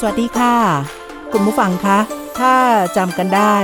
[0.00, 0.54] สวัสดีค่ะ
[1.32, 1.98] คุณผู้ฟังคะ
[2.40, 2.54] ถ้า
[2.96, 3.56] จำกันได้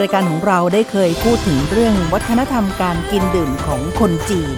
[0.00, 4.56] รายการของเราได้เคยพูดถึงเรื่องวัฒนธรรมการกินดื่มของคนจีน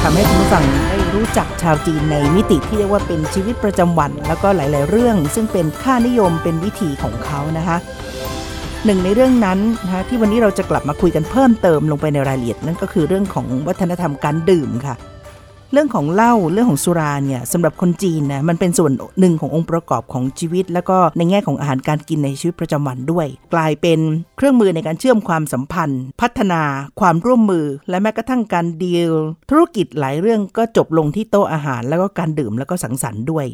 [0.00, 7.76] ทำให้คุณผู้ฟังได้รู้จักชาวจีนในมิติที่เรียกว่าเป็นชีวิตประจำวัน แล้วก็หลาย ๆ เรื่อง ซึ่งเป็นค่านิยมเป็นวิถีของเขานะคะ
[8.84, 14.96] หนึ่งในเรื่องนั้นนะคะที่วันนี้เราจะกลับมาคุยกันเพิ่มเติมลงไปในรายละเอียดนั่นก็คือเรื่องของวัฒนธรรมการดื่มค่ะ
[15.72, 23.98] เรื่องของเหล้าเรื่องของสุราเนี่ยสำหรับคนจีนนะมันเป็นส่วนหนึ่งขององค์ประกอบของชีวิต แล้วก็ในแง่ของอาหารการกินในชีวิตประจำวันด้วย กลายเป็น
[24.36, 26.62] เครื่องมือในการเชื่อมความสัมพันธ์ พัฒนา
[27.00, 29.12] ความร่วมมือ และแม้กระทั่งการดีล
[29.50, 33.46] ธุรกิจหลายเรื่องก็จบลงที่โต๊ะอาหาร แล้วก็การดื่มแล้วก็สังสรรค์ด้วย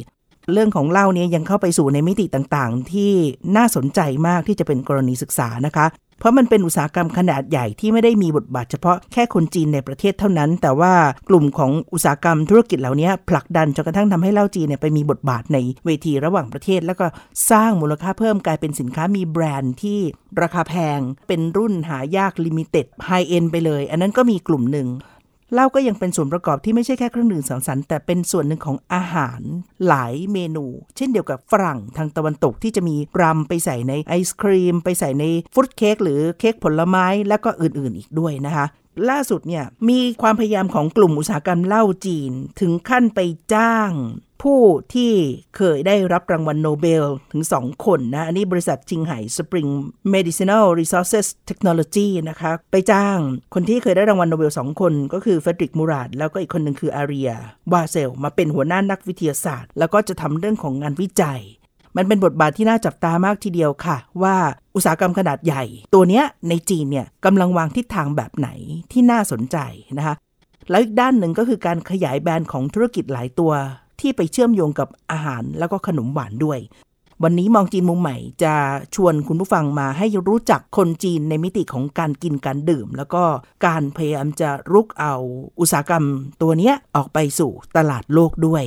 [0.52, 3.12] เรื่องของเหล้าเนี่ยยังเข้าไปสู่ในมิติต่างๆ ที่
[3.56, 5.86] น่าสนใจมากที่จะเป็นกรณีศึกษานะคะ
[6.18, 10.92] เพราะมันเป็นอุตสาหกรรมขนาดใหญ่ที่ไม่ได้มีบทบาทเฉพาะแค่คนจีนในประเทศเท่านั้น แต่ว่า
[11.28, 17.06] กลุ่มของอุตสาหกรรมธุรกิจเหล่านี้ผลักดันจนกระทั่งทำให้เหล้าจีนเนี่ยไปมีบทบาทในเวทีระหว่างประเทศ แล้วก็
[17.50, 19.98] สร้างมูลค่าเพิ่มกลายเป็นสินค้ามีแบรนด์ที่
[20.42, 24.88] ราคาแพง เป็นรุ่นหายาก limited high-end ไปเลย อันนั้นก็มีกลุ่มหนึ่ง
[25.54, 29.40] เหล้าก็ยังเป็นส่วนประกอบที่ไม่ใช่แค่เครื่องดื่มสังสรรค์แต่เป็นส่วนหนึ่งของอาหาร
[29.86, 30.64] หลายเมนู
[30.96, 35.24] เช่นเดียวกับฝรั่งทางตะวันตกที่จะมีรัมไปใส่ในไอศครีม ไปใส่ใน
[35.54, 38.66] fruit cake หรือเค้กผลไม้แล้วก็อื่นๆ อีกด้วยนะคะ
[39.10, 43.20] ล่าสุดเนี่ยมีความพยายามของกลุ่มอุตสาหกรรมเหล้าจีน ถึงขั้นไป
[43.54, 43.92] จ้าง
[44.42, 44.62] ผู้
[44.94, 45.12] ที่
[45.56, 49.70] เคยได้รับรางวัลโนเบลถึง 2 คนนะ อันนี้บริษัทจิงไห่ Spring
[50.14, 53.18] Medicinal Resources Technology นะคะไปจ้าง
[53.54, 61.40] คนที่เคยได้รางวัลโนเบล 2 คนก็คือ Ferid Murad แล้วก็อีกคนหนึ่งคือ Arieh Warshel มาเป็นหัวหน้านักวิทยาศาสตร์ แล้วก็จะทำเรื่องของงานวิจัย
[61.96, 64.36] มันเป็นบทบาทที่น่าจับตามากทีเดียวค่ะ ว่า
[64.74, 65.62] อุตสาหกรรมขนาดใหญ่
[65.94, 68.48] ตัวเนี้ยในจีนเนี่ยกำลังวางทิศทางแบบไหน
[68.92, 69.56] ที่น่าสนใจ
[69.98, 70.14] นะคะ
[70.70, 73.52] แล้วอีกด้านหนึ่งก็คือการขยายแบรนด์ของธุรกิจหลายตัว
[74.00, 76.58] ที่ไปเชื่อมโยงกับอาหารแล้วก็ขนมหวานด้วย
[77.22, 78.54] วันนี้มองจีนมุมใหม่จะ
[78.94, 83.22] ชวนคุณผู้ฟังมาให้รู้จักคนจีนในมิติของการกินการดื่ม แล้วก็
[83.66, 85.14] การพยายามจะรุกเอา
[85.60, 86.04] อุตสาหกรรม
[86.42, 88.64] ตัวเนี้ออกไปสู่ตลาดโลกด้วย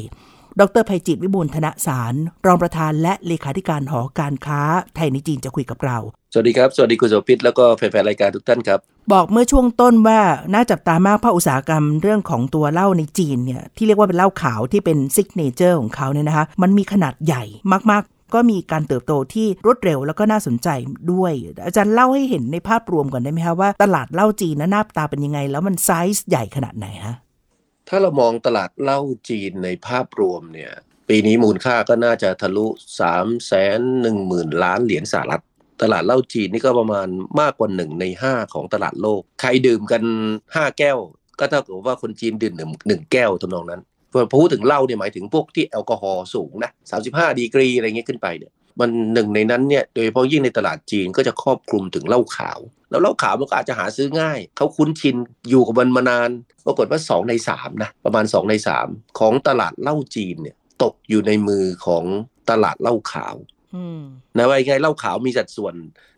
[0.59, 2.13] ดร.ไพจิตร วิบูลย์ธนสาร
[2.45, 4.61] รองประธานและเลขาธิการหอการค้า
[4.95, 5.97] ไทยในจีนจะคุยกับเรา
[6.33, 8.79] สวัสดีครับ สวัสดีคุณโสภิตแล้วก็แฟนๆรายการทุกท่านครับ
[9.13, 10.19] บอกเมื่อช่วงต้นว่า
[10.53, 17.43] น่าจับตามากเพราะอุตสาหกรรมเรื่องของตัวเหล้าในจีนเนี่ยที่เรียกว่าเป็นเหล้าขาวที่เป็น signature ของเขาเนี่ยนะคะมันมีขนาดใหญ่
[17.91, 20.67] มากๆก็มีการเติบโตที่รวดเร็วแล้วก็น่าสนใจ
[21.11, 21.31] ด้วย
[21.65, 27.15] อาจารย์เล่าให้เห็นในภาพรวมก่อนได้ไหมคะว่าตลาดเหล้าจีนนะหน้าตาเป็นยังไง แล้วมันไซส์ใหญ่ขนาดไหนฮะ
[27.89, 28.99] ถ้าเรามองตลาดเหล้า
[29.29, 30.71] จีนในภาพรวมเนี่ย
[31.09, 32.65] ปีนี้มูลค่าก็น่าจะทะลุ
[33.01, 33.53] 3 1 0
[34.05, 35.43] 0 0 0ล้านเหรียญสหรัฐ
[35.81, 37.07] ตลาดเหล้าจีนนี่ก็ประมาณ
[37.41, 40.03] มากกว่าหนึ่งในห้าของตลาดโลก ใครดื่มกัน
[40.45, 40.97] 5 แก้ว
[41.39, 43.81] ก็เท่ากับว่าคนจีนดื่มหนึ่งหนึ่งแก้วทำนองนั้น
[44.11, 46.71] พอพูดถึงเหล้าเนี่ยหมายถึงพวกที่แอลกอฮอล์สูงนะ
[47.05, 55.15] 35ดีกรีอะไรเงี้ยขึ้นไปเนี่ย มันหนึ่งในนั้นเนี่ยโดยเฉพาะยิ่งในตลาดจีนก็จะครอบคลุมถึงเหล้าขาว แล้วเหล้าขาวมันก็อาจจะหาซื้อง่าย เขาคุ้นชิน
[55.49, 56.29] อยู่กับมันมานาน
[56.65, 58.53] ปรากฏว่า 2 ใน3นะประมาณ 2 ใน
[58.85, 62.05] 3 ของตลาดเหล้าจีนเนี่ยตกอยู่ในมือของ
[62.49, 63.35] ตลาดเหล้าขาว
[63.75, 64.01] อืม
[64.35, 65.75] นะว่าไงเหล้าขาวมีสัดส่วน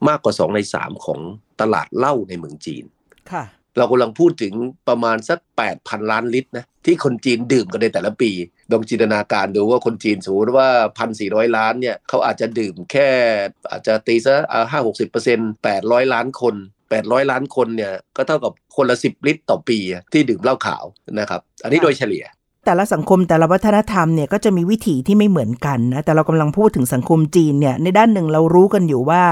[0.07, 1.19] มากกว่า 2 ใน 3 ของ
[1.61, 2.83] ตลาดเหล้าในเมืองจีน
[3.31, 3.43] ค่ะ
[3.77, 4.53] เรากำลังพูดถึง
[4.87, 5.39] ประมาณสัก
[5.75, 8.31] 8,000 ล้านลิตรนะที่คนจีนดื่มกันในแต่ละปี
[8.71, 10.67] ลองจินตนาการดูว่าคนจีนสมมติว่า
[11.11, 13.09] 1,400 ล้านเนี่ยเขาอาจจะดื่มแค่
[13.71, 14.35] อาจจะตีซะ
[14.71, 16.55] ห้าหกสิบเปอร์เซ็นต์แปดร้อยล้านคน
[16.89, 19.77] 800 ล้านคนเนี่ยก็เท่ากับคนละ 10 ลิตรต่อปี
[20.13, 20.83] ที่ดื่มเหล้าขาว
[21.19, 22.25] นะครับอันนี้โดยเฉลี่ย
[22.65, 29.23] แต่ละสังคมแต่ละวัฒนธรรมเนี่ยก็จะมีวิถีที่ไม่เหมือนกันนะแต่เรากำลังพูดถึงสังคมจีนเนี่ยในด้านหนึ่งเรารู้กันอยู่ว่า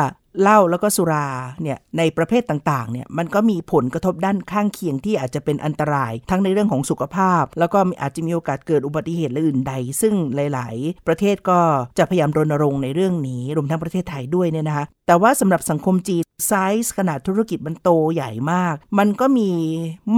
[0.41, 1.27] เหล้าแล้วก็สุรา
[1.61, 11.59] เนี่ยในประเภทต่างๆเนี่ยมันก็มีผลกระทบด้านข้างเคียงที่อาจจะเป็นอันตราย ทั้งในเรื่องของสุขภาพ แล้วก็อาจจะมีโอกาสเกิดอุบัติเหตุและอื่นใด ซึ่งหลาย ๆ ประเทศก็
[11.97, 19.49] จะพยายามรณรงค์ในเรื่องนี้รวมทั้งประเทศไทยด้วยเนี่ยนะคะ แต่ว่าสำหรับสังคมจีนไซส์ขนาดธุรกิจมันโตใหญ่มาก มันก็มี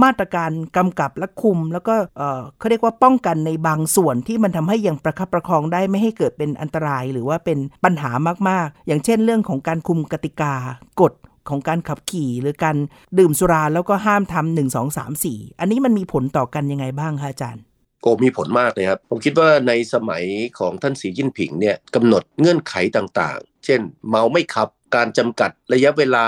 [0.02, 8.10] มาตรการกำกับและคุม แล้วก็เเขาเรียกว่าป้องกันในบางส่วนที่มันทำให้ยังประคับประคองได้ไม่ให้เกิดเป็นอันตรายหรือว่าเป็นปัญหา
[8.48, 10.54] มากๆ อย่างเช่นเรื่องของการคุมกติกา
[11.00, 11.12] กฎ
[11.48, 12.76] ของการขับขี่หรือการ
[13.18, 17.64] ดื่มสุราแล้วก็ห้ามทำหนึ่งสองสามสี่อันนี้มันมีผลต่อกันยังไงบ้างคะอาจารย์
[18.02, 20.24] โกมีผลมากเลยครับ ผมคิดว่าในสมัย
[20.58, 26.26] ของท่านสีจิ้นผิงเนี่ยกำหนดเงื่อนไขต่างๆ เช่น เมาไม่ขับ การจำกัดระยะเวลา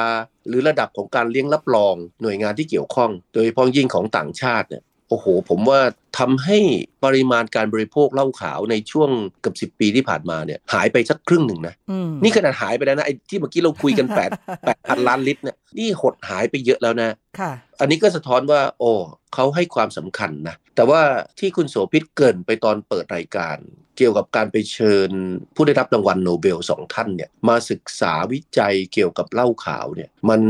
[0.48, 5.80] หรือระดับของการเลี้ยงรับรองหน่วยงานที่เกี่ยวข้อง โดยเฉพาะยิ่งของต่างชาติเนี่ยโอ้โห ผมว่า
[6.18, 6.58] ทำให้
[7.04, 9.10] ปริมาณการบริโภคเหล้าขาวในช่วง
[9.40, 11.74] เกือบสิปีที่ผ่านมาเนี่ยหายไปสักครึ่งหนึ่งนะ
[12.22, 14.30] นี่ขนาดหายไปแล้วนะไอ้ที่เมื่อกี้เราคุยกันแปด
[14.66, 18.90] แปดพันล้านลิตรเนี่ยนี่หดหายไปเยอะแล้วนะค่ะอันนี้ก็สะท้อนว่า โอ้
[19.34, 21.02] เขาให้ความสำคัญนะ แต่ว่า
[21.38, 23.58] ที่คุณโสภิตเกินไปตอนเปิดรายการ
[23.96, 25.10] เกี่ยวกับการไปเชิญ
[25.56, 30.42] ผู้ได้รับรางวัลโนเบลสองท่านเนี่ยมาศึกษาวิจัยเกี่ยวกับเหล้าขาวเนี่ยมัน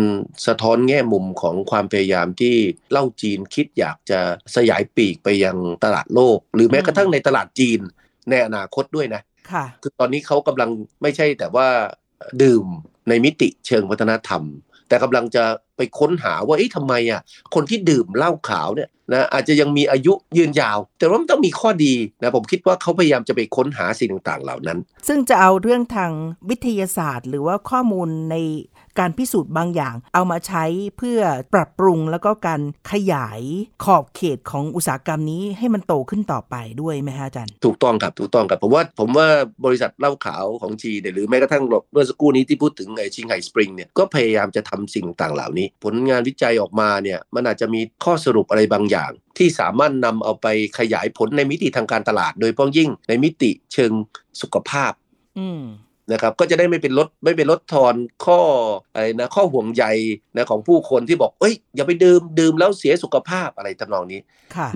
[0.46, 2.54] สะท้อนแง่มุมของความพยายามที่
[2.90, 4.20] เหล้าจีนคิดอยากจะ
[4.56, 7.80] สยายปีกไปยังตลาดโลก หรือแม้กระทั่งในตลาดจีน
[8.30, 9.22] ในอนาคตด้วยนะ
[9.52, 10.70] ค่ะคือตอนนี้เขากำลัง
[11.02, 11.68] ไม่ใช่แต่ว่า
[12.42, 12.64] ดื่ม
[13.08, 14.42] ในมิติเชิงวัฒนธรรม
[14.92, 15.44] แต่กำลังจะ
[15.76, 17.20] ไปค้นหาว่าเอ๊ะทำไมอะ
[17.54, 24.78] คนที่ดื่มเหล้าขาวเนี่ยนะอาจจะยังมีอายุยืนยาว แต่ว่ามันต้องมีข้อดีนะผมคิดว่าเขาพยายามจะไปค้นหาสิ่งต่างๆเหล่านั้น
[25.08, 26.12] ซึ่งจะเอาเรื่องทาง
[26.50, 28.36] วิทยาศาสตร์ หรือว่าข้อมูลใน
[28.98, 30.64] การพิสูจน์บางอย่าง เอามาใช้
[30.98, 31.20] เพื่อ
[31.54, 32.60] ปรับปรุงแล้วก็การ
[32.92, 33.40] ขยาย
[33.84, 39.28] ขอบเขตของอุตสาหกรรมนี้ให้มันโตขึ้นต่อไปด้วยไหมฮะอาจารย์ ถูกต้องครับถูกต้องครับผมว่าผมว่า
[39.64, 50.46] บริษัทเหล้าขาวของจีหรือแม้กระทั่งเมื่อสักครู่นี้ที่พูดถึงไอชิงไห่สปริงเนี่ยก็พยายามจะทำสิ่งต่างเหล่านี้ ผลงานวิจัยออกมาเนี่ยมันอาจจะมีข้อสรุปอะไรบางอย่าง ที่สามารถนำเอาไป
[50.78, 53.92] ขยายผลในมิติทางการตลาด โดยเฉพาะยิ่งในมิติเชิง
[54.40, 54.92] สุขภาพ
[56.12, 57.94] นะครับก็จะได้ไม่เป็นลดไม่เป็นลดทอน
[58.24, 58.40] ข้อ
[58.94, 59.84] อะไรนะข้อห่วงใย
[60.36, 64.20] นะของผู้คนที่บอกเอ้ยอย่าไปดื่มดื่มแล้วเสียสุขภาพอะไรทำนองนี้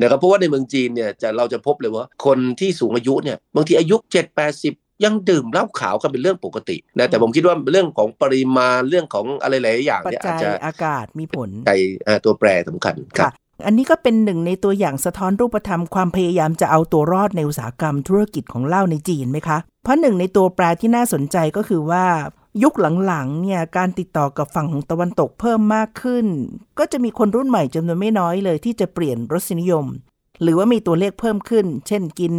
[0.00, 11.70] นะครับเพราะว่าในเมืองจีนเนี่ยจะเราจะพบเลยว่าคนที่สูงอายุเนี่ยบางทีอายุ 7 80ยังดื่มเหล้าขาวก็เป็นเรื่องปกตินะแต่ผมคิดว่าเรื่องของปริมาณเรื่องของอะไรหลายอย่างเนี่ยอาจจะอากาศมีผลใจ
[12.24, 13.32] ตัวแปรสำคัญครับ
[13.66, 22.06] อันนี้ก็เป็นหนึ่งในตัวอย่างสะท้อนรูปธรรมความพยายามจะเอาตัวรอดในอุตสาหกรรมธุรกิจของเหล้าในจีนไหมคะ เพราะหนึ่งในตัวแปรที่น่าสนใจก็คือว่า
[22.62, 22.74] ยุค
[23.06, 26.26] หลังๆเนี่ยการติดต่อกับฝั่งของตะวันตกเพิ่มมากขึ้น
[26.78, 29.86] ก็จะมีคนรุ่นใหม่จำนวนไม่น้อยเลยที่จะเปลี่ยนรสนิยม
[30.42, 32.32] หรือว่ามีตัวเลขเพิ่มขึ้น เช่นกิน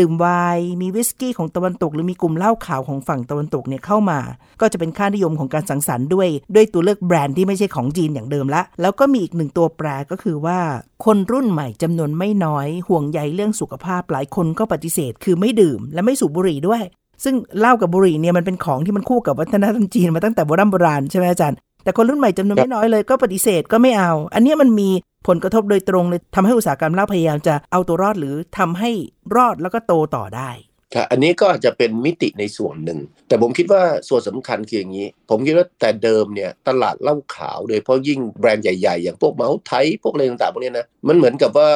[0.00, 0.26] ดื่มไว
[0.56, 4.20] น์มีวิสกี้ของตะวันตก หรือมีกลุ่มเหล้าขาวของฝั่งตะวันตกเนี่ยเข้ามา
[4.60, 10.58] ก็จะเป็นค่านิยมของการสังสรรค์ด้วย ด้วยตัวเลือกแบรนด์ที่ไม่ใช่ของจีนอย่างเดิมละ แล้วก็มีอีกหนึ่งตัวแปรก็คือว่า
[11.04, 16.82] คนรุ่นใหม่จำนวนไม่น้อย ห่วงใยเรื่องสุขภาพหลายคนก็ปฏิเสธ คือไม่ดื่มและไม่สูบบุหรี่ด้วย
[17.24, 24.88] ซึ่งเหล้ากับบุหรี่เนี่ยมันเป็นของที่มันคู่กับวัฒนธรรมจีนมาตั้งแต่โบราณโบราณใช่ไหมอาจารย์แต่คนรุ่นใหม่จำนวนไม่น้อยเลยก็ปฏิเสธก็ไม่เอา อันนี้มันมี
[25.26, 28.90] ผลกระทบโดยตรงเลยทำให้อุตสาหกรรมเหล้าพยายามจะเอาตัวรอดหรือทำให้
[29.36, 30.50] รอดแล้วก็โตต่อได้
[30.94, 32.98] ค่ะอันนี้ก็อาจจะเป็นมิติในส่วนหนึ่ง
[33.28, 41.70] แต่ผมคิดว่าส่วนสำคัญคืออย่างนี้ ผมคิดว่าแต่เดิมเนี่ยตลาดเหล้าขาวโดยเพราะยิ่งแบรนด์ใหญ่ๆ อย่างพวกเมาส์ไทยพวกอะไรต่างๆพวกนี้นะมันเหมือนกับว่า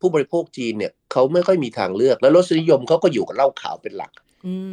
[0.00, 4.12] ผู้บริโภคจีนเนี่ยเขาไม่ค่อยมีทางเลือก แล้วรสนิยมเขาก็อยู่กับเหล้าขาวเป็นหลัก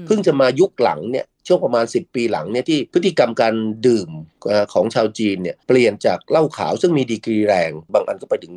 [0.07, 3.55] เพิ่งจะมายุคหลังเนี่ย ช่วงประมาณ 10 ปีหลังเนี่ยที่พฤติกรรมการ
[3.87, 4.09] ดื่ม
[4.73, 8.55] ของชาวจีนเนี่ยเปลี่ยนจากเหล้าขาวซึ่งมีดีกรีแรง บางอันก็ไปถึง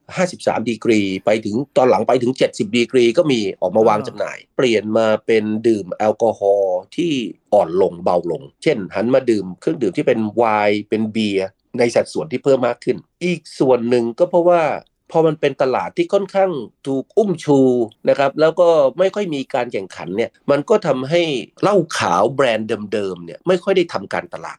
[0.00, 7.12] 53 ดีกรี ไปถึงตอนหลังไปถึง 70 ดีกรีก็มีออกมาวางจำหน่าย เปลี่ยนมาเป็นดื่มแอลกอฮอล์ที่
[7.52, 14.62] อ่อนลงเบาลง เช่น หันมาดื่มเครื่องดื่มที่เป็นไวน์เป็นเบียร์ในสัดส่วนที่เพิ่มมากขึ้น อีกส่วนหนึ่งก็เพราะว่า
[15.12, 16.50] พอมันเป็นตลาดที่ค่อนข้าง
[16.86, 17.60] ถูกอุ้มชู
[18.08, 21.22] นะครับแล้วก็ไม่ค่อยมีการแข่งขันเนี่ยมันก็ทำให้
[21.62, 24.58] เหล้าขาวแบรนด์เดิมๆเนี่ยไม่ค่อยได้ทำการตลาด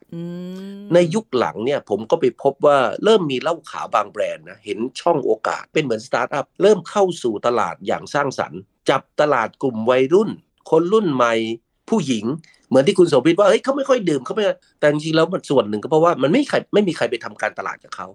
[0.93, 10.29] ในยุคหลังเนี่ยผมก็ไปพบว่าเริ่มมีเหล้าขาวบางแบรนด์นะเห็นช่องโอกาสเป็นเหมือนสตาร์ทอัพเริ่มเข้าสู่ตลาดอย่างสร้างสรรค์ จับตลาดกลุ่มวัยรุ่น
[10.69, 11.33] คนรุ่นใหม่
[11.89, 12.25] ผู้หญิง
[12.69, 14.43] เหมือนที่คุณโสภิตว่าเฮ้ยเขาไม่ค่อยดื่มเขาไม่
[14.79, 18.07] แต่จริงๆแล้วมันส่วนหนึ่งก็เพราะว่ามันไม่ใครไม่มีใครไปทำการตลาดกับเขา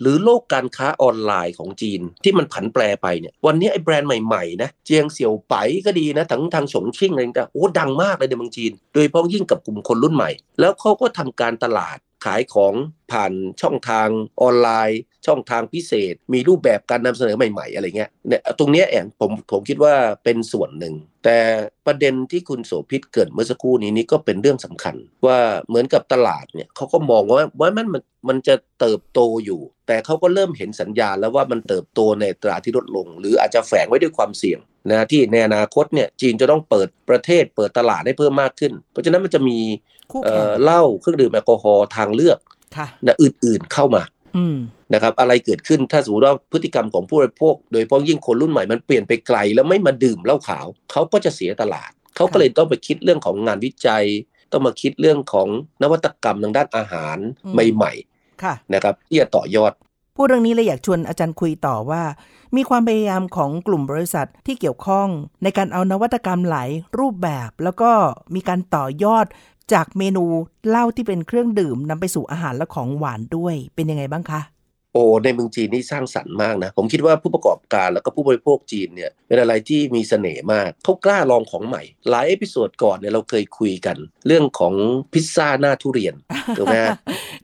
[0.00, 5.54] หรือโลกการค้าออนไลน์ของจีนที่มันผันแปรไปเนี่ยวันนี้ไอ้แบรนด์ใหม่ๆนะเจียงเสี่ยวไป
[5.86, 10.30] ก็ดีนะทั้งทางฉงชิ่งอะไรต่างโอ้ดังมากเลยในเมืองจีน โดยเฉพาะยิ่งกับกลุ่มคนรุ่นใหม่
[10.60, 12.74] แล้วเขาก็ทำการตลาด ขายของ
[13.12, 14.08] ผ่านช่องทาง
[14.42, 21.38] ออนไลน์ ช่องทางพิเศษ มีรูปแบบการนำเสนอใหม่ ๆ อะไรเงี้ยเนี่ยตรงนี้แอนผมผมคิดว่าเป็นส่วนหนึ่ง แต่
[21.86, 24.96] ประเด็นที่คุณโสภิตเกิดเมื่อสักครู่นี้นี่ก็เป็นเรื่องสำคัญ
[25.26, 39.58] ว่าเหมือนกับตลาดเนี่ยเขาก็มองว่าว่ามันมันมันจะเติบโตอยู่ แต่เขาก็เริ่มเห็นสัญญาณแล้วว่ามันเติบโตในตราที่ลดลง หรืออาจจะแฝงไว้ด้วยความเสี่ยง นะที่ในอนาคตเนี่ยจีนจะต้องเปิดประเทศเปิดตลาดให้เพิ่มมากขึ้น เพราะฉะนั้นมันจะมี
[40.12, 42.38] คู่เอ่แข่งอเหล้าเครื่องดื่มแอลกอฮอล์ทางเลือก
[42.76, 44.02] ค่ะนะอื่นๆเข้ามา
[44.36, 44.56] อืม
[44.94, 54.04] นะครับ อะไรเกิดขึ้นถ้าสมมติว่าพฤติกรรมของผู้บริโภค โดยเฉพาะยิ่งคนรุ่นใหม่มันเปลี่ยนไปไกล แล้วไม่มาดื่มเหล้าขาวเขาก็จะเสียตลาดเขาก็เลยต้องไปคิดเรื่องของงานวิจัย
[54.52, 55.48] ต้องมาคิดเรื่องของ
[55.82, 57.92] นวัตกรรมทางด้านอาหารอืมใหม่
[58.42, 59.72] ค่ะๆนะครับที่จะต่อยอด
[60.22, 62.02] พูดเรื่องนี้เลยอยากชวนอาจารย์คุยต่อว่า
[62.56, 65.08] มีความพยายามของกลุ่มบริษัทที่เกี่ยวข้อง
[65.42, 67.90] ในการเอานวัตกรรมหลายรูปแบบ แล้วก็
[68.34, 69.26] มีการต่อยอด
[69.72, 70.24] จากเมนู
[70.68, 74.40] เหล้าที่เป็นเครื่องดื่มนำไปสู่อาหารและของหวานด้วยเป็นยังไงบ้างคะ
[74.92, 84.74] โอ้ในเมืองจีนนี่สร้างสรรค์มากนะ ผมคิดว่าผู้ประกอบการแล้วก็ผู้บริโภคจีนเนี่ยเป็นอะไรที่มีเสน่ห์มากเขากล้าลองของใหม่ หลาย episode ก่อนเนี่ยเราเคยคุยกัน เรื่องของ
[85.12, 86.14] พิซซ่าหน้าทุเรียน
[86.58, 86.76] ถูกไหม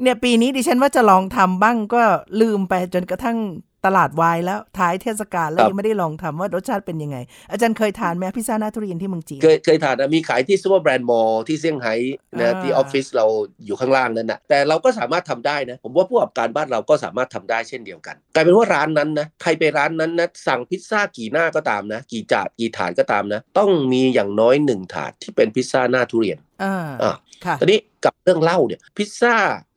[0.03, 2.03] เนี่ยปีนี้ดิฉันว่าจะลองทำบ้างก็
[2.41, 3.39] ลืมไปจนกระทั่ง
[3.87, 7.17] ตลาดวายแล้วท้ายเทศกาลแล้วครับยังไม่ได้ลองทำว่ารสชาติเป็นยังไง
[7.51, 11.95] อาจารย์เคยทานไหมพิซซ่าหน้าทุเรียนที่เมืองจีนเคยเคยทานนะมีขายที่ซูเปอร์แบรนด์มอลล์ที่เซี่ยงไฮ้
[12.41, 13.27] นะอ่าที่ออฟฟิศเรา
[13.67, 29.37] อยู่ข้างล่างนั่นนะแต่เราก็สามารถทำได้นะ ผมว่าผู้ประกอบการบ้านเราก็สามารถทำได้เช่นเดียวกัน กลายเป็นว่าร้านนั้นนะใครไปร้านนั้นนะสั่งพิซซ่ากี่หน้าก็ตามนะ กี่จานกี่ถาดก็ตามนะ ต้องมีอย่างน้อยหนึ่งถาดที่เป็นพิซซ่าหน้าทุเรียน อ่าอ่าค่ะตอนนี้กับเรื่องเหล้าเนี่ย พิซซ่า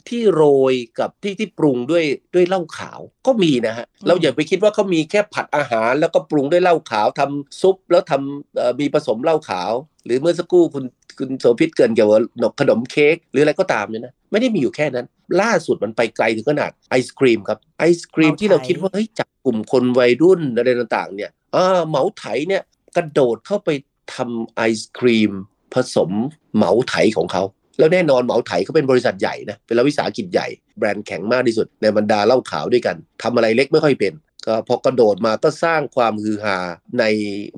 [0.10, 2.04] ที่โรยกับที่ที่ปรุงด้วย
[2.36, 9.72] ด้วยเหล้าขาวก็มีนะฮะอืมเราอย่าไปคิดว่าเขามีแค่ผัดอาหาร แล้วก็ปรุงด้วยเหล้าขาวทำซุปแล้วทำเอ่อมีผสมเหล้าขาว
[10.06, 10.86] หรือเมื่อสักครู่คุณ
[11.18, 15.06] คุณโสภิตเกรินเกี่ยวกับขนมเค้กหรืออะไรก็ตามเนี่ยนะไม่ได้มีอยู่แค่นั้น
[15.42, 22.64] ล่าสุดมันไปไกลถึงขนาดไอศครีมครับไอศครีมที่เราคิดว่าเฮ้ยจากกลุ่มคนวัยรุ่นอะไรต่างๆ เนี่ยอ่าเหมาไถเนี่ย
[22.96, 23.70] กระโดดเข้าไป
[24.14, 25.32] ทำไอศครีม
[25.74, 26.12] ผสม
[26.56, 27.44] เหมาไถของเขา
[27.80, 30.48] แล้วแน่นอนเหมาไถเขาเป็นบริษัทใหญ่นะเป็นรัฐวิสาหกิจใหญ่
[30.78, 34.14] แบรนด์แข็งมากที่สุด ในบรรดาเหล้าขาวด้วยกันทำอะไรเล็กไม่ค่อยเป็น
[34.48, 36.58] ก็พอกระโดดมาก็สร้างความฮือฮา
[37.00, 37.06] ใน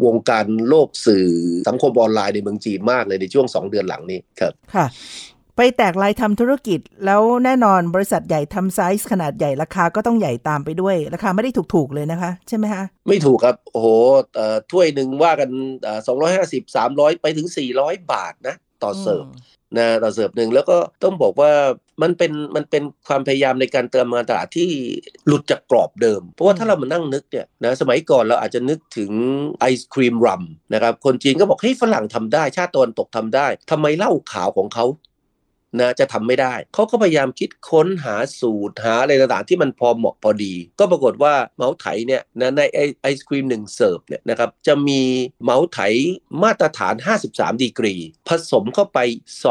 [0.06, 1.28] วงการโลกสื่อ
[1.68, 4.86] สังคมออนไลน์ในเมืองจีนมากเลยในช่วง 2 เดือนหลังนี้ครับค่ะ
[5.58, 13.88] ไปแตกลายทำธุรกิจ แล้วแน่นอนบริษัทใหญ่ทำไซส์ขนาดใหญ่ราคาก็ต้องใหญ่ตามไปด้วย ราคาไม่ได้ถูกๆเลยนะคะ ใช่ไหมคะ ไม่ถูกครับ โอ้โห
[14.36, 15.50] เอ่อถ้วยหนึ่งว่ากัน
[16.08, 19.26] สองร้อยห้าสิบสามร้อยไปถึงสี่ร้อยบาทนะ ต่อเสิร์ฟ
[19.78, 21.52] นะต่อเสิร์ฟหนึ่งแล้วก็ต้องบอกว่า
[22.02, 24.70] มันเป็นมันเป็นความพยายามในการเติมงานตลาดที่
[25.28, 29.12] หลุดจากกรอบเดิม เพราะว่าถ้าเรามานั่งนึกเนี่ยนะสมัยก่อนเราอาจจะนึกถึง
[29.60, 30.44] ไอศครีมรัม
[30.74, 34.86] นะครับคนจีนก็บอกเฮ้ยฝรั่งทำได้ ชาติตะวันตกทำได้ทำไมเหล้าขาวของเขา
[35.80, 45.02] นะจะทำไม่ได้ เขาก็พยายามคิดค้นหาสูตรหาอะไรต่างๆที่มันพอเหมาะพอดี ก็ปรากฏว่าเหมาไถเนี่ยนะในไอไอศครีมหนึ่งเสิร์ฟเนี่ยนะครับจะมี
[45.44, 45.80] เหมาไถ
[46.44, 46.96] มาตรฐาน
[47.28, 47.96] 53 ดีกรี
[48.28, 49.00] ผสมเข้าไป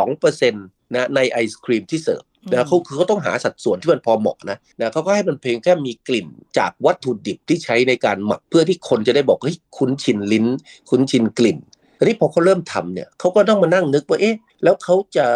[0.01, 6.27] 2%นะในไอศครีมที่เสิร์ฟอืมนะเขาคือเขาต้องหาสัดส่วนที่มันพอเหมาะนะนะเขาก็ให้มันเพียงแค่มีกลิ่น
[6.59, 10.47] จากวัตถุดิบที่ใช้ในการหมักเพื่อที่คนจะได้บอกเฮ้ยคุ้นชินลิ้น
[10.91, 11.59] คุ้นชินกลิ่น
[11.99, 15.27] ทีนี้พอเขาเริ่มทำเนี่ยเขาก็ต้องมานั่งนึกว่าเอ๊ะแล้วเขาจะ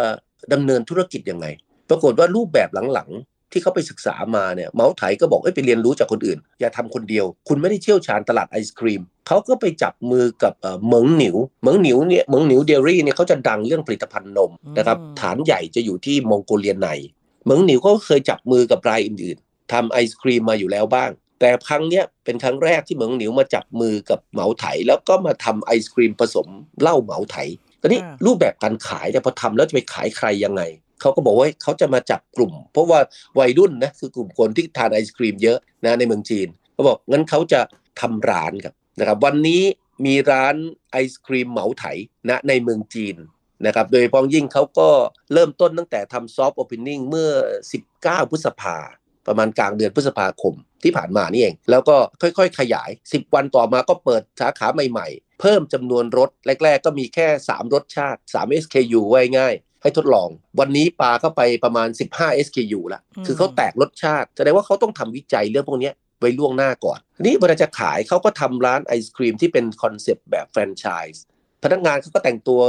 [0.53, 1.47] ดำเนินธุรกิจยังไง
[1.89, 16.89] ปรากฏว่ารูปแบบหลังๆ ที่เขาไปศึกษามาเนี่ยเมาส์ไถก็บอกเอ้ยไปเรียนรู้จากคนอื่น อย่าทำคนเดียว คุณไม่ได้เชี่ยวชาญตลาดไอศครีมเขาก็ไปจับมือกับเอ่อเหมิงหนิวเหมิงหนิวเนี่ยเหมิงหนิวเดลี่เนี่ยเขาจะดังเรื่องผลิตภัณฑ์นมนะครับอืมฐานใหญ่จะอยู่ที่มองโกเลียใน
[17.45, 26.47] เหมิงหนิวก็เคยจับมือกับรายอื่นๆทำไอศครีมมาอยู่แล้วบ้าง แต่ครั้งเนี้ยเป็นครั้งแรกที่เหมิงหนิวมาจับมือกับเหมาไถ แล้วก็มาทำไอศครีมผสม
[26.81, 27.47] เหล้าเหมาไถต
[27.85, 30.61] อนนี้อ่ารูปแบบการขายเนี่ยพอทำแล้วจะไปขายใครยังไง
[31.01, 32.99] เขาก็บอกว่าเขาจะมาจับกลุ่ม เพราะว่า
[33.39, 37.61] วัยรุ่นนะคือกลุ่มคนที่ทานไอศครีมเยอะนะในเมืองจีนเขาบอกงั้นเขาจะ
[38.01, 39.61] ทำร้านครับนะครับ วันนี้
[40.05, 40.55] มีร้าน
[40.91, 41.85] ไอศครีมเหมาไถ
[42.29, 43.15] นะในเมืองจีน
[43.65, 44.89] นะครับโดยเฉพาะยิ่งเขาก็
[45.33, 47.29] เริ่มต้นตั้งแต่ทำซอฟต์โอเพนนิ่งเมื่อ
[47.81, 48.77] 19 พฤษภา
[49.27, 56.29] ประมาณกลางเดือนพฤษภาคมที่ผ่านมานี่เอง แล้วก็ค่อยๆ ขยาย 10 วันต่อมาก็เปิดสาขาใหม่ๆ เพิ่มจำนวนรถ
[56.63, 61.87] แรก ๆ ก็มีแค่ 3 รสชาติ 3 SKU ไว้ง่ายให้ทดลอง วันนี้ปาเข้าไปประมาณ
[62.17, 71.23] 15 SKU ละอืมคือเขาแตกรสชาติแสดงว่าเขาต้องทำวิจัยเรื่องพวกเนี้ยไว้ล่วงหน้าก่อนทีนี้เวลาจะขายเขาก็ทำร้านไอศครีมที่เป็น concept แบบแฟรนไชส์
[71.63, 72.61] พนักงานเขาก็แต่งตัว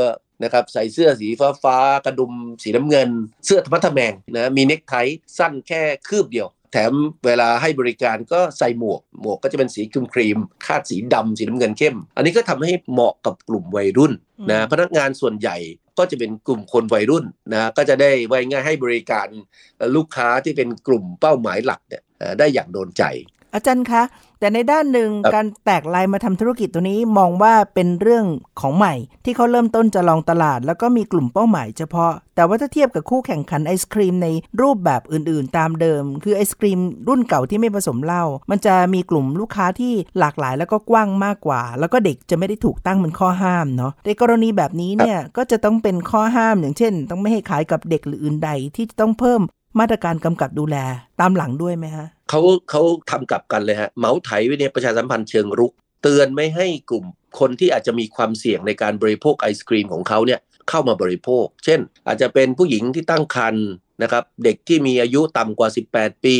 [0.44, 2.32] นะครับใส่เสื้อสีฟ้าฟ้าๆกระดุม
[2.62, 3.10] สีน้ำเงิน
[3.44, 4.94] เสื้อทะมัดทะแมงนะมีเนคไท
[5.38, 6.46] สั้นแค่คืบเดียว
[6.78, 6.94] แถม
[7.26, 14.12] เวลาให้บริการก็ใส่หมวก หมวกก็จะเป็นสีครีมครีมๆคาดสีดำสีน้ำเงินเข้ม อันนี้ก็ทำให้เหมาะกับกลุ่มวัยรุ่น
[14.50, 15.56] นะพนักงานส่วนใหญ่
[15.98, 19.26] ก็จะเป็นกลุ่มคนวัยรุ่นนะก็จะได้ไว้ง่ายให้บริการ
[19.96, 23.02] ลูกค้าที่เป็นกลุ่มเป้าหมายหลักเนี่ยเอ่อได้อย่างโดนใจ
[23.56, 24.02] อาจารย์คะ
[24.40, 28.24] แต่ในด้านหนึ่งการแตกลายมาทำธุรกิจตัวนี้มองว่าเป็นเรื่อง
[28.60, 28.94] ของใหม่
[29.24, 34.28] ที่เขาเริ่มต้นจะลองตลาด แล้วก็มีกลุ่มเป้าหมายเฉพาะ แต่ว่าถ้าเทียบกับคู่แข่งขันไอศครีมใน
[34.60, 49.42] รูปแบบอื่นๆ ตามเดิม คือไอศครีมรุ่นเก่าที่ไม่ผสมเหล้ามันจะมีกลุ่มลูกค้าที่หลากหลายแล้วก็กว้างมากกว่า แล้วก็เด็กจะไม่ได้ถูกตั้งเป็นข้อห้ามเนาะในกรณีแบบนี้เนี่ยก็จะต้องเป็นข้อห้ามอย่างเช่น ต้องไม่ให้ขายกับเด็กหรืออื่นใดที่จะต้องเพิ่ม
[49.80, 50.76] มาตรการกำกับดูแล
[51.20, 52.40] ตามหลังด้วยไหมฮะเขา
[52.70, 57.04] เขาทำกลับกันเลยฮะเหมาไถวิเนี่ยประชาสัมพันธ์เชิงรุก เตือนไม่ให้กลุ่ม
[57.40, 63.66] คนที่อาจจะมีความเสี่ยงในการบริโภคไอศครีมของเขาเนี่ยเข้ามาบริโภค เช่น อาจจะเป็นผู้หญิงที่ตั้งครรภ์
[64.02, 66.38] นะครับเด็กที่มีอายุต่ำกว่า 18 ปี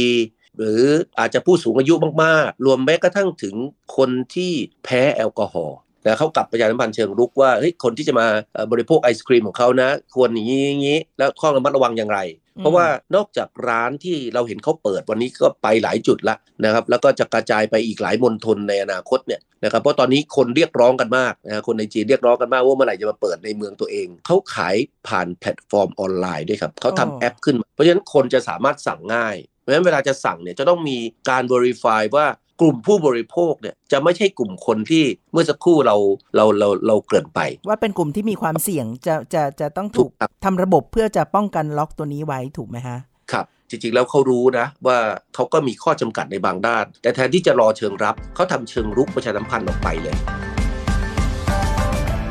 [0.56, 0.82] หรือ
[1.18, 3.54] อาจจะผู้สูงอายุมากๆ รวมแม้กระทั่งถึง
[3.96, 4.52] คนที่
[4.84, 8.26] แพ้แอลกอฮอล์แต่เขากลับประชาสัมพันธ์เชิงรุกว่าเฮ้ยคนที่จะมา
[8.72, 12.18] บริโภคไอศครีมของเขานะ ควรอย่างนี้อย่างนี้แล้วข้อระมัดระวังอย่างไร
[12.60, 24.76] เพราะว่านอกจากร้านที่เราเห็นเขาเปิดวันนี้ก็ไปหลายจุดละนะครับ แล้วก็จะกระจายไปอีกหลายมณฑลในอนาคตเนี่ยนะครับเพราะตอนนี้คนเรียกร้องกันมากนะคนในจีนเรียกร้องกันมากว่าเมื่อไหร่จะมาเปิดในเมืองตัวเองเขาขาย
[25.08, 30.98] ผ่านแพลตฟอร์มออนไลน์ด้วยครับเขาทำแอปขึ้น เพราะฉะนั้นคนจะสามารถสั่งง่ายเพราะฉะนั้นเวลาจะสั่งเนี่ยจะต้องมี
[31.30, 32.26] การ verify ว่า
[32.60, 35.96] กลุ่มผู้บริโภคเนี่ยจะไม่ใช่กลุ่มคนที่เมื่อสักครู่เรา
[36.36, 40.10] เราเราเราเกินไป ว่าเป็นกลุ่มที่มีความเสี่ยงจะจะจะต้องถูก
[40.44, 42.98] ทำระบบเพื่อจะป้องกันล็อกตัวนี้ไว้ถูกไหมฮะ
[43.32, 44.98] ครับจริงๆแล้วเขารู้นะว่า
[45.34, 50.16] เขาก็มีข้อจำกัดในบางด้าน แต่แทนที่จะรอเชิงรับเขาทำเชิงรุกประชาสัมพันธ์ออกไปเลย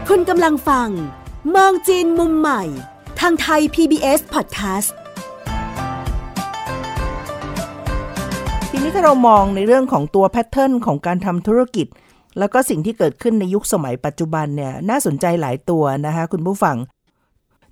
[0.09, 0.89] คุณกำลังฟัง
[1.55, 2.63] มองจีนมุมใหม่
[3.19, 4.89] ทางไทย PBS Podcast
[8.77, 11.87] ทีนี้ถ้าเรามองในเรื่องของตัว pattern ของการทำธุรกิจ
[12.39, 16.77] แล้วก็สิ่งที่เกิดขึ้นในยุคสมัยปัจจุบันเนี่ยน่าสนใจหลายตัวนะคะคุณผู้ฟัง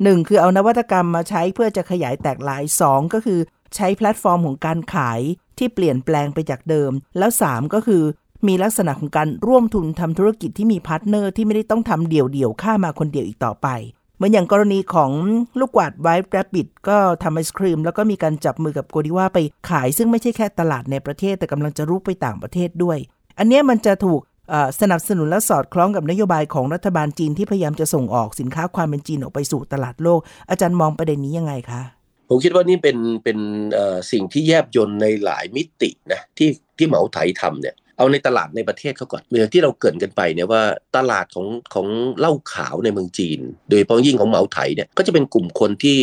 [0.04, 3.40] หนึ่งคือเอานวัตกรรมมาใช้เพื่อจะขยายแตกหลาย 2 ก็คือ
[3.76, 5.22] ใช้แพลตฟอร์มของการขาย
[5.58, 8.04] ที่เปลี่ยนแปลงไปจากเดิม แล้ว 3 ก็คือ
[8.48, 13.68] มีลักษณะของการร่วมทุนทำธุรกิจที่มี partner ที่ไม่ได้ต้องทำเดี่ยวๆข้ามาคนเดียวอีกต่อไป
[14.24, 15.12] เหมือนอย่างกรณีของ
[15.60, 19.40] ลูกกวาด White Rabbit ก็ทำไอศครีม แล้วก็มีการจับมือกับโกดิว่าไป
[19.70, 22.98] ขาย ซึ่งไม่ใช่แค่ตลาดในประเทศแต่กำลังจะรุกไปต่างประเทศด้วย
[23.40, 24.22] อันนี้มันจะถูก
[24.82, 31.82] สนับสนุนและสอดคล้องกับนโยบายของรัฐบาลจีนที่พยายามจะส่งออกสินค้าความเป็นจีนออกไปสู่ตลาดโลก อาจารย์มองประเด็นนี้ยังไงคะ
[32.30, 33.40] ผมคิดว่านี่เป็นเป็น
[34.12, 40.64] สิ่งที่แยบยนในหลายมิตินะที่ที่เหมาไถทำเนี่ย เอาในตลาดในประเทศเขาก่อนเมื่อที่เราเกิดกันไปเนี่ยว่า
[40.98, 41.88] ตลาดของของ
[42.20, 46.00] เหล้าขาวในเมืองจีน โดยเฉพาะยิ่งของเหมาไถเนี่ยก็จะเป็นกลุ่มคนที่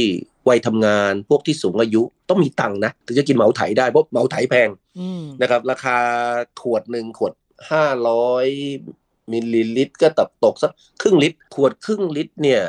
[0.48, 4.68] วัยทำงานพวกที่สูงอายุต้องมีตังค์นะถึงจะกินเหมาไถได้เพราะเหมาไถแพง
[5.42, 5.98] นะครับราคา
[6.60, 7.32] ขวดหนึ่งขวด
[7.70, 8.46] ห้าร้อย
[9.32, 10.70] มิลลิลิตร ก็ตกตกสัก
[11.02, 12.62] ครึ่งลิตร ขวดครึ่งลิตรเนี่ย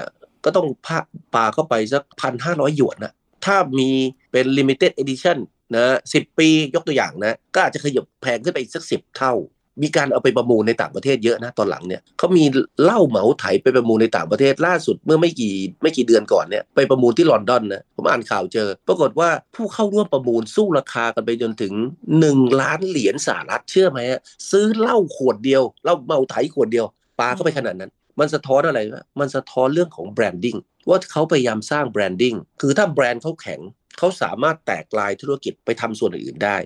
[0.45, 0.99] ก็ต้องพา
[1.35, 3.13] ปาเข้าไปสักพันห้าร้อยหยวนนะ
[3.45, 3.89] ถ้ามี
[4.31, 5.37] เป็น limited edition
[5.75, 9.35] นะสิบปียกตัวอย่างนะ ก็อาจจะขยับแพงขึ้นไปอีกสักสิบเท่า
[9.83, 12.43] มีการเอาไปประมูลในต่างประเทศเยอะนะตอนหลังเนี่ยเขามี
[12.83, 21.73] เหล้าเหมาไถไปประมูลในต่างประเทศล่าสุดเมื่อไม่กี่ไม่กี่เดือนก่อนเนี่ยไปประมูลที่ลอนดอนนะผมอ่านข่าวเจอ ปรากฏว่าผู้เข้าร่วมประมูลสู้ราคากันไปจนถึง
[22.17, 26.85] 1 ล้านเหรียญสหรัฐเชื่อไหมฮะซื้อเหล้าขวดเดียวเหล้าเหมาไถขวดเดียว
[27.19, 30.57] ปาเข้าไปขนาดนั้น มันสะท้อนอะไรวะมันสะท้อนเรื่องของ branding
[30.89, 33.61] ว่าเขาพยายามสร้าง branding คือถ้าแบรนด์เขาแข็ง
[33.97, 36.57] เขาสามารถแตกลายธุรกิจไปทำส่วนอื่นได้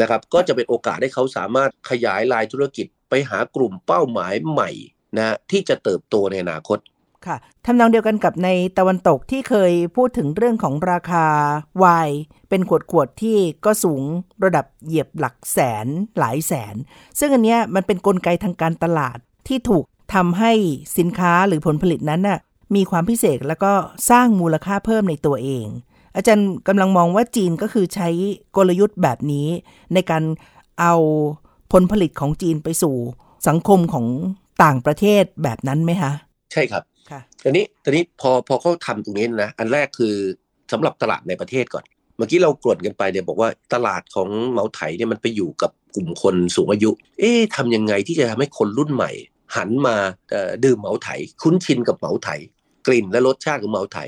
[0.00, 4.70] นะครับก็จะเป็นโอกาสให้เขาสามารถขยายลายธุรกิจไปหากลุ่มเป้าหมายใหม่
[5.16, 6.78] นะที่จะเติบโตในอนาคต
[7.26, 11.26] ค่ะทำนองเดียวกันกับในตะวันตกที่เคยพูดถึงเรื่องของราคา
[11.82, 12.10] วาย
[12.48, 14.02] เป็นขวดขวดที่ก็สูง
[14.44, 15.86] ระดับเหยียบหลักแสน
[16.18, 16.74] หลายแสน
[17.18, 20.52] ซึ่งอันนี้มันเป็นนกลไกทางการตลาดที่ถูก ทำให้
[20.98, 22.38] สินค้าหรือผลผลิตนั้นน่ะ
[22.74, 23.72] มีความพิเศษแล้วก็
[24.10, 25.66] สร้างมูลค่าเพิ่มในตัวเอง
[26.16, 28.08] อาจารย์กำลังมองว่าจีนก็คือใช้
[28.56, 29.48] กลยุทธ์แบบนี้
[29.94, 30.22] ในการ
[30.80, 30.94] เอา
[31.72, 32.94] ผลผลิตของจีนไปสู่
[33.48, 34.06] สังคมของ
[34.64, 36.12] ต่างประเทศแบบนั้นไหมคะ
[36.52, 40.14] ใช่ครับค่ะตอนนี้ตอนนี้พอพอเขาทำตรงนี้นะ อันแรกคือ
[40.72, 41.84] สำหรับตลาดในประเทศก่อน
[42.16, 49.10] เมื่อกี้เรากรดกันไปเนี่ยบอกว่าตลาดของเหมาไถเนี่ยมันไปอยู่กับกลุ่มคนสูงอายุ เอ๊ะทำยังไงที่จะทำให้คนรุ่นใหม่
[49.56, 49.96] หันมา
[50.64, 51.08] ดื่มเหมาไถ
[51.42, 52.28] คุ้นชินกับเหมาไถ
[52.86, 53.98] กลิ่นและรสชาติของเหมาไถ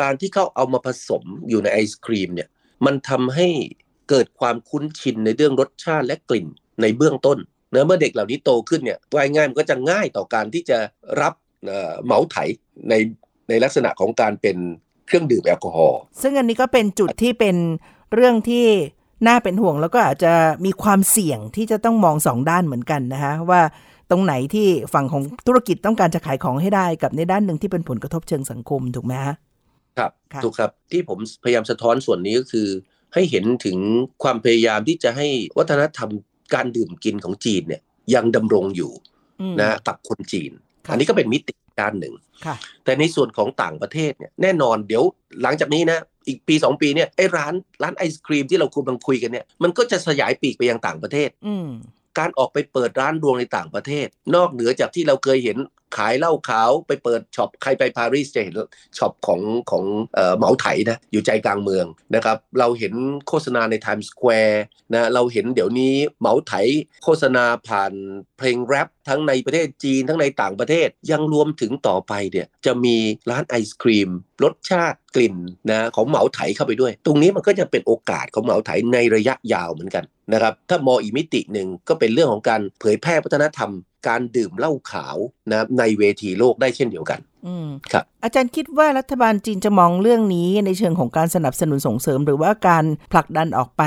[0.00, 2.48] การที่เขาเอามาผสมอยู่ในไอศครีมเนี่ย
[2.86, 3.48] มันทำให้
[4.10, 6.46] เกิดความคุ้นชินในเรื่องรสชาติและกลิ่น
[6.82, 7.38] ในเบื้องต้น
[7.70, 10.78] เนะเมื่อเด็กเหล่านี้โตขึ้นเนี่ยว่ายง่ายมันก็จะง่ายต่อการที่จะ
[11.20, 11.34] รับ
[12.04, 12.36] เหมาไถ
[12.88, 12.94] ใน
[13.48, 14.56] ในลักษณะของการเป็น
[15.06, 17.56] เครื่องดื่มแอลกอฮอล์ซึ่งอันนี้ก็เป็นจุดที่เป็น
[18.14, 18.66] เรื่องที่
[19.26, 20.32] น่าเป็นห่วงแล้วก็อาจจะ
[20.64, 23.60] มีความเสี่ยงที่จะต้องมองสองด้านเหมือนกันนะคะว่า
[24.10, 29.36] ตรงไหนที่ฝั่งของธุรกิจต้องการจะขายของให้ได้กับในด้านหนึ่งที่เป็นผลกระทบเชิงสังคมถูกไหมฮะ
[29.98, 30.12] ครับ
[30.44, 32.68] ถูกครับที่ผมพยายามสะท้อนส่วนนี้ก็คือ
[33.14, 33.78] ให้เห็นถึง
[34.22, 35.26] ความพยายามที่จะให้
[35.58, 36.10] วัฒนธรรม
[36.54, 37.82] การดื่มกินของจีนเนี่ย
[38.14, 38.92] ยังดำรงอยู่
[39.40, 40.50] อืมนะกับคนจีน
[40.86, 42.14] ค่ะอันนี้ก็เป็นมิติด้านหนึ่ง
[42.46, 45.02] ค่ะแต่ในส่วนของต่างประเทศเนี่ยแน่นอนเดี๋ยว
[45.42, 51.68] หลังจากนี้นะอีกปีสองปีเนี่ยไอ้ร้านร้านไอศครีมที่เรากำลังคุยกันเนี่ยมันก็จะขยายปีกไปยังต่างประเทศอืม
[52.18, 55.56] การออกไปเปิดร้านดวงในต่างประเทศ นอกเหนือจากที่เราเคยเห็น
[55.96, 58.54] ขายเหล้าขาวไปเปิดช็อปใครไปปารีสจะเห็น
[58.98, 62.94] ช็อปของของเออเหมาไถนะอยู่ใจกลางเมืองนะครับเราเห็น
[63.28, 64.56] โฆษณาใน Times Square
[64.92, 66.52] นะเราเห็นเดี๋ยวนี้เหมาไถ
[67.04, 67.92] โฆษณาผ่าน
[68.38, 72.96] เพลงแรปทั้งในประเทศจีนทั้งในต่างประเทศยังรวมถึงต่อไปเนี่ยจะมี
[73.30, 74.10] ร้านไอศครีม
[74.44, 75.36] รสชาติกลิ่น
[75.70, 83.70] นะของเหมาไถเข้าไปด้วย ตรงนี้มันก็จะเป็นโอกาสของเหมาไถในระยะยาวเหมือนกันนะครับถ้ามองอีกมิติหนึ่งก็เป็นเรื่องของการเผยแพร่วัฒนธรรม
[84.08, 85.16] การดื่มเหล้าขาว
[85.50, 93.82] นะครับในเวทีโลกได้เช่นเดียวกันอืมครับอาจารย์คิดว่ารัฐบาลจีนจะมองเรื่องนี้ในเชิงของการสนับสนุนส่งเสริม หรือว่าการผลักดันออกไป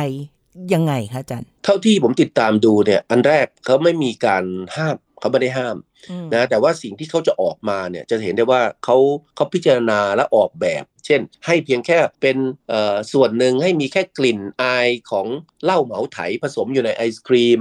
[0.74, 4.44] ยังไงคะอาจารย์ เท่าที่ผมติดตามดูเนี่ย อันแรกเขาไม่มีการ
[4.76, 5.78] ห้ามเขาไม่ได้ห้าม
[6.10, 8.98] อืมนะแต่ว่าสิ่งที่เขาจะออกมาเนี่ยจะเห็นได้ว่าเขา
[9.36, 12.38] เขาพิจารณาและออกแบบ เช่น ให้เพียงแค่เป็น
[12.70, 15.28] เอ่อส่วนหนึ่งให้มีแค่กลิ่นอายของ
[15.64, 17.60] เหล้าเหมาไถผสมอยู่ในไอศครีม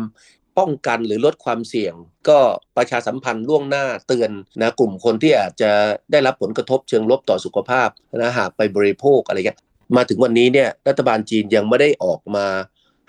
[0.59, 1.95] ป้องกันหรือลดความเสี่ยง
[2.29, 2.39] ก็
[2.77, 5.71] ประชาสัมพันธ์ล่วงหน้าเตือนนะกลุ่มคนที่อาจจะ
[6.13, 9.59] ได้รับผลกระทบเชิงลบต่อสุขภาพนะหากไปบริโภคอะไรเงี้ย
[9.97, 12.47] มาถึงวันนี้เนี่ยรัฐบาลจีนยังไม่ได้ออกมา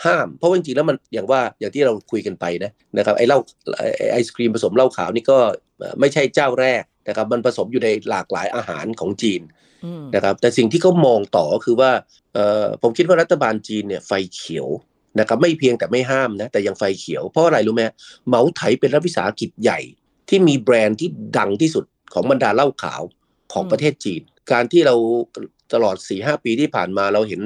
[0.05, 3.39] ห้าม เพราะว่าจริงๆแล้วมันอย่างว่าอย่างที่เราคุยกันไปนะนะครับไอ้เหล้า
[3.77, 5.37] ไอ้ไอศครีมผสมเหล้าขาวนี่ก็
[5.79, 9.41] เอ่อไม่ใช่เจ้าแรกนะครับมันผสมอยู่ในหลากหลายอาหารของจีน
[9.85, 11.91] อืมนะครับแต่สิ่งที่เขามองต่อก็คือว่า
[12.33, 14.67] เอ่อผมคิดว่ารัฐบาลจีนเนี่ยไฟเขียว
[15.19, 17.83] นะครับไม่เพียงแต่ไม่ห้ามนะแต่ยังไฟเขียวเพราะอะไรรู้ไหม
[18.27, 19.79] เหมาไถเป็นรัฐวิสาหกิจใหญ่
[20.29, 23.01] ที่มีแบรนด์ที่ดังที่สุดของบรรดาเหล้าขาว
[23.53, 24.95] ของประเทศจีน การที่เรา
[25.73, 27.41] ตลอด4-5ปีที่ผ่านมาเราเห็น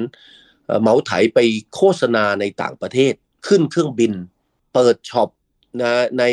[0.80, 1.38] เหมาไถไป
[1.74, 3.12] โฆษณาในต่างประเทศ
[3.46, 4.12] ขึ้นเครื่องบิน
[4.74, 5.28] เปิดช็อป
[5.82, 6.24] นะใน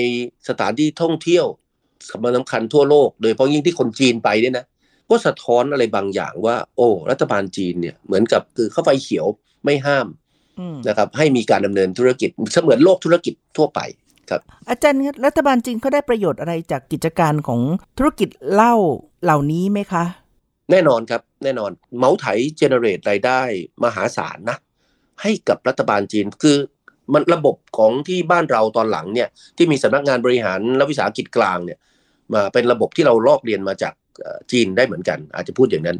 [0.49, 1.45] สถานที่ท่องเที่ยว
[2.09, 4.65] สำคัญสำคัญทั่วโลก โดยเฉพาะยิ่งที่คนจีนไปเนี่ยนะ
[5.09, 9.25] ก็สะท้อนอะไรบางอย่างว่า โอ้ รัฐบาลจีนเนี่ยเหมือนกับคือเข้าไฟเขียว
[9.65, 10.07] ไม่ห้าม
[10.87, 13.79] นะครับ ให้มีการดำเนินธุรกิจเสมือนโลกธุรกิจทั่วไป
[14.29, 17.61] ครับ อาจารย์ครับรัฐบาลจีนเขาได้ประโยชน์อะไรจากกิจการของ
[17.97, 18.75] ธุรกิจเหล้า
[19.23, 20.03] เหล่านี้ไหมคะ
[20.71, 22.25] แน่นอนครับแน่นอนเหมาไถ
[22.57, 23.41] เจเนเรตรายได้
[23.83, 24.57] มหาศาลนะ
[25.21, 26.57] ให้กับรัฐบาลจีนคือ
[27.13, 31.79] มันระบบของที่บ้านเราตอนหลังเนี่ยที่มีสำนักงานบริหารและวิสาหกิจกลางเนี่ย
[32.33, 35.97] มาเป็นระบบที่เราลอกเรียนมาจากเอ่อจีนได้เหมือนกัน อาจจะพูดอย่างนั้น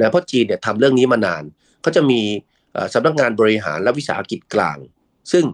[0.00, 1.42] นะเพราะจีนเนี่ยทำเรื่องนี้มานาน
[1.82, 2.51] เขาจะมีเอ่อ
[2.92, 4.78] สำนักงานบริหารและวิสาหกิจกลาง
[5.32, 5.44] ซึ่ง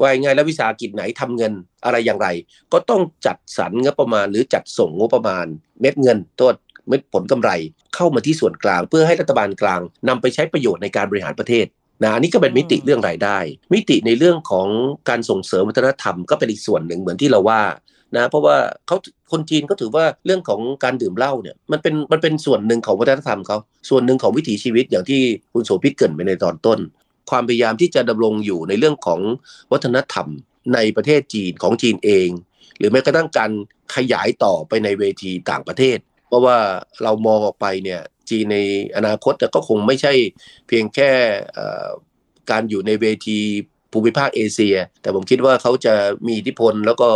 [0.00, 1.52] ว่ายังไงแล้ววิสาหกิจไหนทำเงิน
[1.84, 2.28] อะไรอย่างไร
[2.72, 5.46] ก็ต้องจัดสรรงบประมาณ หรือจัดส่งงบประมาณ
[5.80, 6.50] เม็ดเงินตัว
[6.88, 7.50] เม็ดผลกำไร
[7.94, 11.66] เข้ามาที่ส่วนกลาง เพื่อให้รัฐบาลกลางนำไปใช้ประโยชน์ในการบริหารประเทศ
[12.02, 13.38] นะอันนี้ก็เป็นมิติเรื่องรายได้
[13.72, 14.68] มิติในเรื่องของ
[15.08, 17.60] การส่งเสริมวัฒนธรรมก็เป็นอีกส่วนหนึ่งเหมือนที่เราว่า
[18.16, 18.96] นะเพราะว่าเขา
[19.32, 25.20] คนจีนก็ถือว่าเรื่องของการดื่มเหล้าเนี่ยมันเป็นมันเป็นส่วนหนึ่งของวัฒนธรรมเขาส่วนหนึ่งของวิถีชีวิตอย่างที่
[25.52, 26.78] คุณโสภิตเกินไปในตอนต้น
[27.30, 29.20] ความพยายามที่จะดำรงอยู่ในเรื่องของ
[29.72, 30.26] วัฒนธรรม
[30.74, 32.28] ในประเทศจีนของจีนเอง
[32.78, 33.50] หรือแม้กระทั่งการ
[33.96, 36.58] ขยายต่อไปในเวทีต่างประเทศ เพราะว่า
[37.02, 38.58] เรามองออกไปเนี่ยจีนใน
[38.96, 40.12] อนาคตก็คงไม่ใช่
[40.66, 41.10] เพียงแค่
[42.50, 43.38] การอยู่ในเวที
[43.92, 45.94] ภูมิภาคเอเชีย แต่ผมคิดว่าเขาจะ
[46.26, 47.10] มีอิทธิพลแล้วก็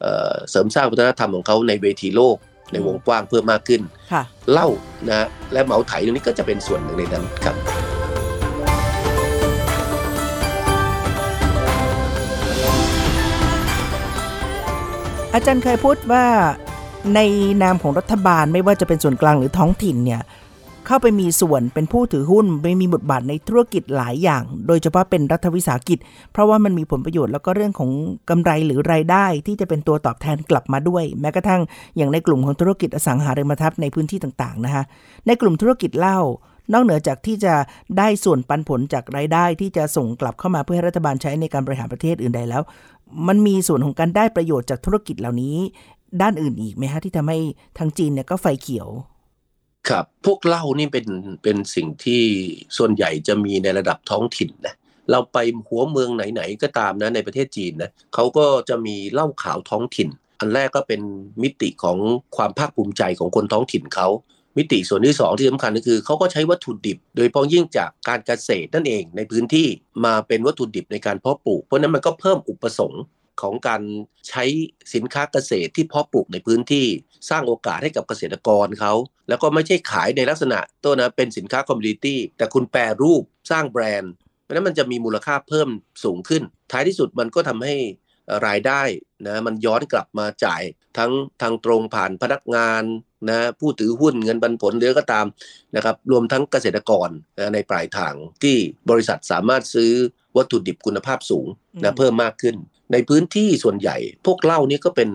[0.00, 2.36] เอ่อเสริมสร้างวัฒนธรรมของเขาในเวทีโลก
[2.72, 3.82] ในวงกว้างเพิ่มมากขึ้น
[4.12, 4.68] ค่ะเหล้า
[5.08, 7.56] นะและเหมาไถตรงนี้ก็จะเป็นส่วนหนึ่งในนั้นครับ
[15.34, 16.26] อาจารย์เคยพูดว่า
[17.14, 17.20] ใน
[17.62, 20.20] นามของรัฐบาลไม่ว่าจะเป็นส่วนกลางหรือท้องถิ่นเนี่ย
[20.86, 25.98] เข้าไปมีส่วนเป็นผู้ถือหุ้นไม่มีบทบาทในธุรกิจหลายอย่าง โดยเฉพาะเป็นรัฐวิสาหกิจ
[26.32, 27.90] เพราะว่ามันมีผลประโยชน์แล้วก็เรื่องของ
[28.30, 31.62] กำไรหรือรายได้ที่จะเป็นตัวตอบแทนกลับมาด้วย แม้กระทั่ง
[31.96, 34.84] อย่างในกลุ่มของธุรกิจอสังหาริมทรัพย์ในพื้นที่ต่างๆนะคะ
[35.26, 36.18] ในกลุ่มธุรกิจเหล้า
[36.72, 37.54] นอกเหนือจากที่จะ
[37.98, 42.62] ได้ส่วนปันผลจากรายได้ที่จะส่งกลับเข้ามาเพื่อให้รัฐบาลใช้ในการบริหารประเทศอื่นใดแล้ว
[43.26, 45.56] มันมีส่วนของการได้ประโยชน์จากธุรกิจเหล่านี้
[46.22, 47.38] ด้านอื่นอีกไหมฮะที่ทำให้
[47.78, 48.88] ทางจีนเนี่ยก็ไฟเขียว
[49.88, 51.06] ครับ พวกเหล้านี่เป็น
[51.42, 52.22] เป็นสิ่งที่
[52.76, 54.74] ส่วนใหญ่จะมีในระดับท้องถิ่นนะ
[55.10, 60.08] เราไปหัวเมืองไหนๆก็ตามนะในประเทศจีนนะเขาก็จะมีเหล้าขาวท้องถิ่น
[60.40, 61.00] อันแรกก็เป็น
[61.42, 61.98] มิติของ
[62.36, 64.08] ความภาคภูมิใจของคนท้องถิ่นเขา
[64.56, 69.68] มิติส่วนที่สองที่สำคัญก็คือเขาก็ใช้วัตถุดิบ โดยเฉพาะยิ่งจากการเกษตรนั่นเองในพื้นที่
[70.04, 73.02] มาเป็นวัตถุดิบในการเพาะปลูก เพราะนั้นมันก็เพิ่มอุปสงค์
[73.42, 73.82] ของการ
[74.28, 74.44] ใช้
[74.94, 76.86] สินค้าเกษตรที่เพาะปลูกในพื้นที่
[77.30, 78.92] สร้างโอกาสให้กับเกษตรกรเขา
[79.28, 85.68] แล้วก็ไม่ใช่ขายในลักษณะตัวนะเป็นสินค้า commodity แต่คุณแปรรูปสร้างแบรนด์เพราะนั้นมันจะมีมูลค่าเพิ่ม
[86.04, 87.74] สูงขึ้น ท้ายที่สุดมันก็ทำให้
[88.46, 88.82] รายได้
[89.26, 90.62] นะมันย้อนกลับมาจ่าย
[90.98, 92.82] ทั้งทางตรงผ่านพนักงาน
[93.28, 95.26] นะผู้ถือหุ้นเงินปันผลหรือก็ตาม
[95.76, 98.56] นะครับรวมทั้งเกษตรกรนะในปลายทางที่
[98.90, 99.92] บริษัทสามารถซื้อ
[100.36, 101.46] วัตถุดิบคุณภาพสูง
[101.82, 102.56] นะเพิ่มมากขึ้น
[102.92, 103.96] ในพื้นที่ส่วนใหญ่
[104.26, 105.10] พวกเหล้านี่ก็เป็น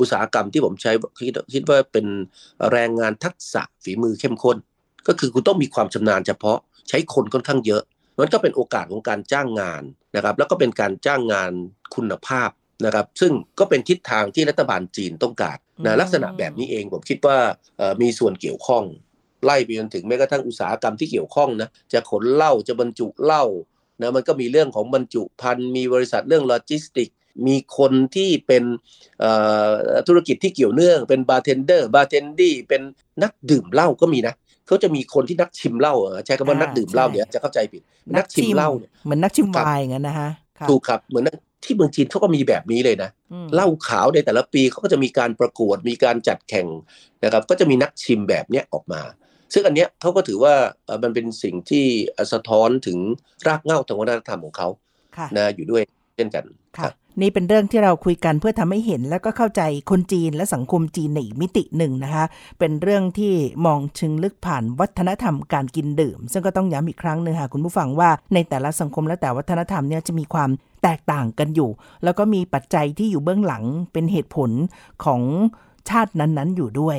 [0.00, 2.06] อุตสาหกรรมที่ผมใช้คิดคิดว่าเป็น
[2.72, 4.56] แรงงานทักษะฝีมือเข้มข้น
[5.08, 6.58] ก็คือคุณต้องมีความชำนาญเฉพาะ
[6.88, 7.82] ใช้คนค่อนข้างเยอะ
[8.18, 9.82] มันก็เป็นโอกาสของการจ้างงาน
[10.16, 11.52] นะครับแล้วก็เป็นการจ้างงาน
[11.94, 12.50] คุณภาพ
[12.84, 17.38] นะครับซึ่งก็เป็นทิศทางที่รัฐบาลจีนต้องการนะลักษณะแบบนี้เองผมคิดว่า
[18.02, 18.84] มีส่วนเกี่ยวข้อง
[19.44, 23.44] ไล่ไปจนถึงแม้กระทั่งอุตสาหกรรมที่เกี่ยวข้องนะจะขนเหล้าจะบรรจุเหล้า
[24.00, 27.08] นะมันก็มีเรื่องของบรรจุภัณฑ์มีบริษัทเรื่องโลจิสติกส์
[27.46, 28.64] มีคนที่เป็น
[30.08, 32.82] ธุรกิจที่เกี่ยวเนื่อง เป็นบาร์เทนเดอร์บาร์เทนดี้เป็น
[33.22, 34.34] นักดื่มเหล้าก็มีนะ
[34.66, 35.94] เขาจะมีคนที่นักชิมเหล้า
[36.26, 37.82] ใช้คำว่านักดื่มเหล้าเนี่ยจะเข้าใจผิด
[38.16, 40.30] นักชิมเหล้าเนี่ยเหมือนนักชิมไวน์งั้นนะฮะ
[40.70, 41.24] ถูกครับเหมือน
[41.64, 43.10] ที่เมืองจีนเขาก็มีแบบนี้เลยนะ
[43.54, 46.66] เหล้าขาวในแต่ละปีเขาก็จะมีการประกวดมีการจัดแข่ง
[47.24, 49.02] นะครับ ก็จะมีนักชิมแบบเนี้ยออกมา
[49.54, 50.54] ซึ่งอันเนี้ยเขาก็ถือว่า
[51.02, 51.84] มันเป็นสิ่งที่
[52.32, 52.98] สะท้อนถึง
[53.46, 54.68] รากเหง้าทางวัฒนธรรมของเขา
[55.36, 55.82] นะอยู่ด้วย
[56.16, 56.44] เช่นกัน
[56.78, 56.90] ค่ะ
[57.22, 62.24] นี่เป็นเรื่องที่เราคุยกันเพื่อทำให้เห็น แล้วก็เข้าใจคนจีนและสังคมจีนในอีกมิติหนึ่งนะคะ
[62.58, 63.32] เป็นเรื่องที่
[63.66, 70.50] มองชึงลึกผ่านวัฒนธรรมการกินดื่ม ซึ่งก็ต้องย้ำอีกครั้งหนึ่งค่ะคุณผู้ฟังว่าในแต่ละสังคมและแต่วัฒนธรรมเนี่ยจะมีความ
[70.82, 71.70] แตกต่างกันอยู่
[72.04, 74.50] แล้วก็มีปัจจัยที่อยู่เบื้องหลังเป็นเหตุผล
[75.04, 75.20] ของ
[75.90, 76.98] ชาตินั้นๆอยู่ด้วย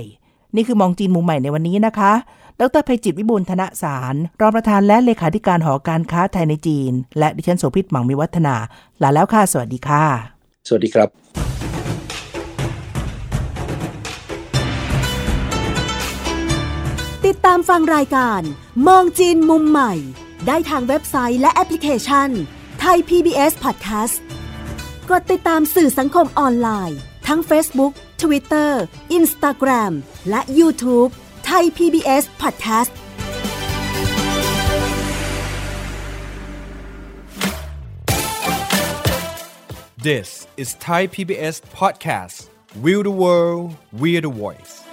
[0.56, 2.13] นี่คือมองจีนมุมใหม่ในวันนี้นะคะ
[2.62, 8.56] ดรภัยจิตวิบูลธนสาร รองประธานและเลขาธิการหอการค้าไทยในจีน และดิฉันโสภิตหมังมีวัฒนา
[9.02, 10.04] ลาแล้วค่ะ สวัสดีค่ะ
[10.68, 11.10] สวัสดีครับ
[17.26, 18.41] ติดตามฟังรายการ
[18.88, 19.94] มองจีนมุมใหม่
[20.48, 22.30] ได้ทางเว็บไซต์และแอปพลิเคชัน
[22.80, 24.15] ไทย PBS Podcast
[25.10, 28.71] กดติดตามสื่อสังคมออนไลน์ ทั้ง Facebook Twitter
[29.19, 29.93] Instagram
[30.31, 31.11] และ YouTube
[31.47, 32.93] ไทย PBS Podcast
[40.03, 42.49] This is Thai PBS Podcast
[42.81, 44.84] We the World We the Voice